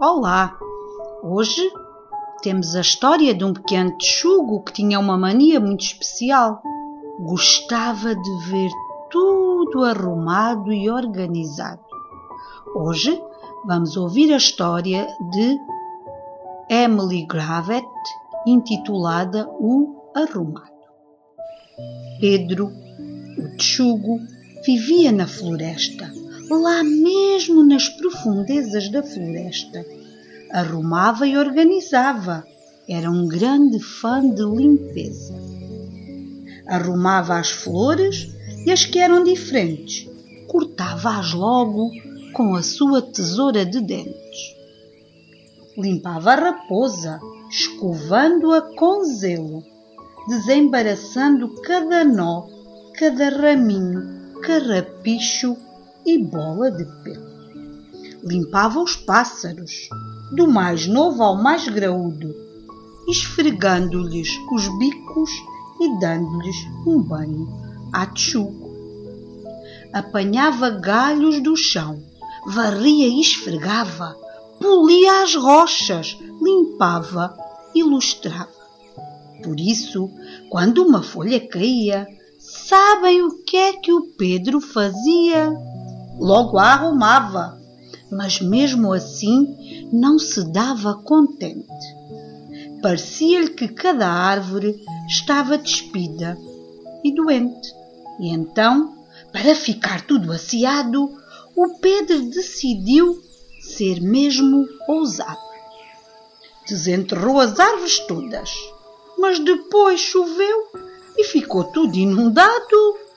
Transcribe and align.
Olá! 0.00 0.56
Hoje 1.24 1.72
temos 2.40 2.76
a 2.76 2.80
história 2.80 3.34
de 3.34 3.44
um 3.44 3.52
pequeno 3.52 3.98
texugo 3.98 4.62
que 4.62 4.72
tinha 4.72 4.96
uma 4.96 5.18
mania 5.18 5.58
muito 5.58 5.80
especial. 5.80 6.62
Gostava 7.18 8.14
de 8.14 8.48
ver 8.48 8.70
tudo 9.10 9.82
arrumado 9.82 10.72
e 10.72 10.88
organizado. 10.88 11.82
Hoje 12.76 13.20
vamos 13.66 13.96
ouvir 13.96 14.32
a 14.32 14.36
história 14.36 15.04
de 15.32 15.58
Emily 16.70 17.26
Gravett, 17.26 17.84
intitulada 18.46 19.48
O 19.58 20.12
Arrumado. 20.14 20.70
Pedro, 22.20 22.68
o 22.68 23.48
texugo, 23.56 24.20
vivia 24.64 25.10
na 25.10 25.26
floresta 25.26 26.08
lá 26.50 26.82
mesmo 26.82 27.64
nas 27.64 27.88
profundezas 27.88 28.90
da 28.90 29.02
floresta. 29.02 29.84
Arrumava 30.50 31.26
e 31.26 31.36
organizava. 31.36 32.44
Era 32.88 33.10
um 33.10 33.26
grande 33.26 33.78
fã 33.80 34.20
de 34.28 34.42
limpeza. 34.42 35.34
Arrumava 36.66 37.38
as 37.38 37.50
flores 37.50 38.34
e 38.64 38.70
as 38.70 38.84
que 38.84 38.98
eram 38.98 39.22
diferentes. 39.22 40.08
Cortava-as 40.46 41.34
logo 41.34 41.90
com 42.32 42.54
a 42.54 42.62
sua 42.62 43.02
tesoura 43.02 43.64
de 43.64 43.80
dentes. 43.80 44.56
Limpava 45.76 46.32
a 46.32 46.34
raposa, 46.34 47.20
escovando-a 47.50 48.62
com 48.74 49.04
zelo, 49.04 49.62
desembaraçando 50.28 51.48
cada 51.62 52.04
nó, 52.04 52.46
cada 52.94 53.28
raminho, 53.28 54.40
carrapicho 54.42 55.56
e 56.04 56.18
bola 56.18 56.70
de 56.70 56.84
pelo. 57.02 57.28
Limpava 58.22 58.80
os 58.80 58.96
pássaros, 58.96 59.88
do 60.32 60.46
mais 60.46 60.86
novo 60.86 61.22
ao 61.22 61.36
mais 61.36 61.66
graúdo, 61.68 62.34
esfregando-lhes 63.08 64.28
os 64.52 64.78
bicos 64.78 65.30
e 65.80 65.98
dando-lhes 66.00 66.56
um 66.86 67.00
banho 67.00 67.48
a 67.92 68.06
tchugo. 68.06 68.68
Apanhava 69.92 70.70
galhos 70.70 71.42
do 71.42 71.56
chão, 71.56 72.02
varria 72.46 73.08
e 73.08 73.20
esfregava, 73.20 74.16
polia 74.60 75.22
as 75.22 75.34
rochas, 75.34 76.18
limpava 76.42 77.34
e 77.74 77.82
lustrava. 77.82 78.58
Por 79.42 79.58
isso, 79.58 80.10
quando 80.50 80.84
uma 80.84 81.02
folha 81.02 81.40
caía, 81.40 82.06
sabem 82.38 83.22
o 83.22 83.42
que 83.44 83.56
é 83.56 83.72
que 83.72 83.92
o 83.92 84.02
Pedro 84.16 84.60
fazia? 84.60 85.56
Logo 86.18 86.58
a 86.58 86.72
arrumava, 86.72 87.58
mas 88.10 88.40
mesmo 88.40 88.92
assim 88.92 89.88
não 89.92 90.18
se 90.18 90.44
dava 90.50 90.94
contente. 90.94 91.66
Parecia-lhe 92.82 93.50
que 93.50 93.68
cada 93.68 94.08
árvore 94.08 94.80
estava 95.08 95.58
despida 95.58 96.38
e 97.04 97.14
doente. 97.14 97.72
E 98.20 98.30
então, 98.30 98.94
para 99.32 99.54
ficar 99.54 100.02
tudo 100.02 100.32
aciado, 100.32 101.10
o 101.56 101.78
Pedro 101.80 102.30
decidiu 102.30 103.20
ser 103.60 104.00
mesmo 104.00 104.66
ousado. 104.88 105.38
Desenterrou 106.66 107.40
as 107.40 107.58
árvores 107.58 107.98
todas, 108.00 108.50
mas 109.18 109.38
depois 109.38 110.00
choveu 110.00 110.68
e 111.16 111.24
ficou 111.24 111.64
tudo 111.64 111.96
inundado 111.96 113.07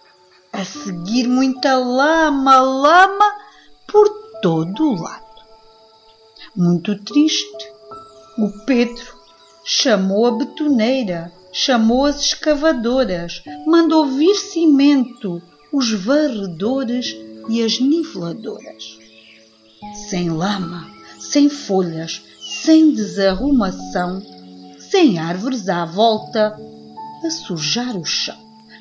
a 0.53 0.65
seguir 0.65 1.27
muita 1.27 1.77
lama, 1.77 2.59
lama 2.59 3.35
por 3.87 4.09
todo 4.41 4.89
o 4.89 5.01
lado. 5.01 5.25
Muito 6.55 6.97
triste, 7.03 7.71
o 8.37 8.49
Pedro 8.65 9.15
chamou 9.63 10.27
a 10.27 10.31
betoneira, 10.31 11.31
chamou 11.53 12.05
as 12.05 12.19
escavadoras, 12.19 13.41
mandou 13.65 14.05
vir 14.07 14.35
cimento, 14.35 15.41
os 15.71 15.93
varredores 15.93 17.15
e 17.49 17.63
as 17.63 17.79
niveladoras. 17.79 18.99
Sem 20.09 20.29
lama, 20.29 20.91
sem 21.17 21.47
folhas, 21.47 22.21
sem 22.63 22.93
desarrumação, 22.93 24.21
sem 24.77 25.17
árvores 25.17 25.69
à 25.69 25.85
volta, 25.85 26.59
a 27.23 27.29
sujar 27.29 27.95
o 27.95 28.03
chão, 28.03 28.37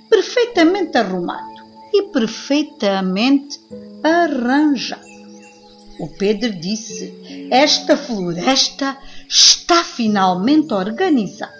perfeitamente 0.08 0.98
arrumado 0.98 1.49
e 1.92 2.04
perfeitamente 2.04 3.60
arranjado. 4.02 5.10
O 6.00 6.08
Pedro 6.08 6.52
disse: 6.54 7.12
Esta 7.50 7.96
floresta 7.96 8.96
está 9.28 9.84
finalmente 9.84 10.72
organizada. 10.72 11.52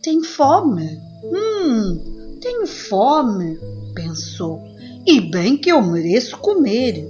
Tenho 0.00 0.22
fome. 0.22 1.00
Hum, 1.24 2.38
tenho 2.40 2.66
fome, 2.66 3.58
pensou. 3.94 4.62
E 5.04 5.20
bem 5.20 5.56
que 5.56 5.72
eu 5.72 5.82
mereço 5.82 6.38
comer. 6.38 7.04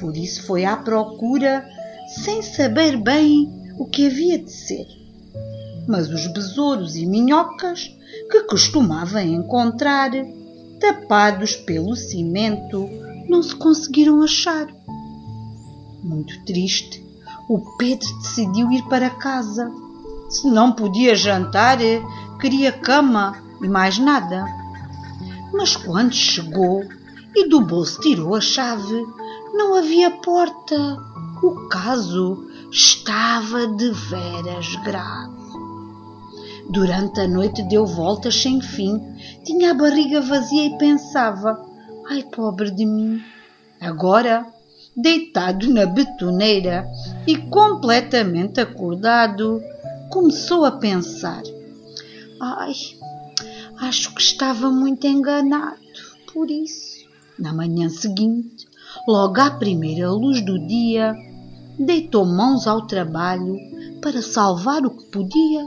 Por 0.00 0.16
isso 0.16 0.42
foi 0.42 0.64
à 0.64 0.76
procura, 0.76 1.64
sem 2.24 2.42
saber 2.42 2.96
bem 2.96 3.48
o 3.78 3.86
que 3.86 4.06
havia 4.06 4.38
de 4.38 4.50
ser. 4.50 4.86
Mas 5.86 6.10
os 6.10 6.26
besouros 6.26 6.96
e 6.96 7.06
minhocas 7.06 7.90
que 8.30 8.42
costumava 8.42 9.22
encontrar 9.22 10.10
tapados 10.78 11.54
pelo 11.56 11.94
cimento, 11.96 12.88
não 13.28 13.42
se 13.42 13.54
conseguiram 13.54 14.22
achar. 14.22 14.66
Muito 16.02 16.44
triste, 16.44 17.04
o 17.48 17.58
Pedro 17.76 18.08
decidiu 18.18 18.70
ir 18.70 18.82
para 18.84 19.10
casa. 19.10 19.70
Se 20.28 20.46
não 20.48 20.72
podia 20.72 21.14
jantar, 21.14 21.78
queria 22.40 22.70
cama 22.70 23.36
e 23.62 23.68
mais 23.68 23.98
nada. 23.98 24.44
Mas 25.52 25.76
quando 25.76 26.12
chegou 26.12 26.82
e 27.34 27.48
do 27.48 27.60
bolso 27.60 28.00
tirou 28.00 28.34
a 28.34 28.40
chave, 28.40 29.06
não 29.54 29.74
havia 29.74 30.10
porta. 30.10 30.76
O 31.42 31.68
caso 31.68 32.46
estava 32.70 33.66
de 33.66 33.90
veras 33.90 34.76
grave. 34.76 35.47
Durante 36.68 37.20
a 37.20 37.26
noite 37.26 37.62
deu 37.62 37.86
voltas 37.86 38.34
sem 38.34 38.60
fim, 38.60 39.00
tinha 39.42 39.70
a 39.70 39.74
barriga 39.74 40.20
vazia 40.20 40.66
e 40.66 40.76
pensava: 40.76 41.58
ai, 42.10 42.22
pobre 42.24 42.70
de 42.70 42.84
mim. 42.84 43.22
Agora, 43.80 44.46
deitado 44.94 45.72
na 45.72 45.86
betoneira 45.86 46.86
e 47.26 47.38
completamente 47.38 48.60
acordado, 48.60 49.62
começou 50.10 50.66
a 50.66 50.72
pensar: 50.72 51.42
ai, 52.38 52.74
acho 53.78 54.14
que 54.14 54.20
estava 54.20 54.70
muito 54.70 55.06
enganado. 55.06 55.78
Por 56.34 56.50
isso, 56.50 57.06
na 57.38 57.54
manhã 57.54 57.88
seguinte, 57.88 58.68
logo 59.08 59.40
à 59.40 59.50
primeira 59.52 60.10
luz 60.10 60.44
do 60.44 60.58
dia, 60.66 61.14
deitou 61.78 62.26
mãos 62.26 62.66
ao 62.66 62.86
trabalho 62.86 63.56
para 64.02 64.20
salvar 64.20 64.84
o 64.84 64.90
que 64.90 65.04
podia 65.04 65.64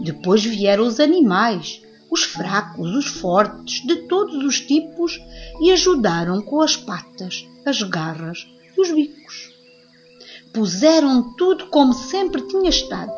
depois 0.00 0.44
vieram 0.44 0.86
os 0.86 0.98
animais, 1.00 1.82
os 2.10 2.22
fracos, 2.22 2.94
os 2.94 3.06
fortes, 3.06 3.84
de 3.86 3.96
todos 4.08 4.44
os 4.44 4.60
tipos, 4.60 5.20
e 5.60 5.72
ajudaram 5.72 6.40
com 6.42 6.60
as 6.60 6.76
patas, 6.76 7.46
as 7.64 7.82
garras 7.82 8.46
e 8.76 8.80
os 8.80 8.92
bicos. 8.92 9.52
Puseram 10.52 11.34
tudo 11.36 11.66
como 11.66 11.92
sempre 11.92 12.42
tinha 12.42 12.70
estado. 12.70 13.12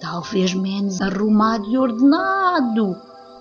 Talvez 0.00 0.54
menos 0.54 1.00
arrumado 1.00 1.68
e 1.70 1.76
ordenado, 1.76 2.96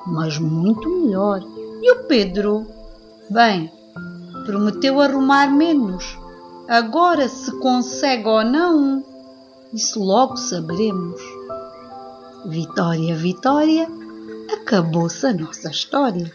mas 0.06 0.38
muito 0.38 0.90
melhor. 0.90 1.42
E 1.82 1.92
o 1.92 2.04
Pedro? 2.04 2.66
Bem, 3.30 3.72
prometeu 4.46 5.00
arrumar 5.00 5.48
menos. 5.48 6.18
Agora, 6.68 7.30
se 7.30 7.52
consegue 7.60 8.28
ou 8.28 8.44
não, 8.44 9.04
isso 9.74 10.04
logo 10.04 10.36
saberemos. 10.36 11.22
Vitória, 12.48 13.14
Vitória, 13.14 13.90
acabou-se 14.54 15.28
a 15.28 15.34
nossa 15.34 15.70
história. 15.70 16.32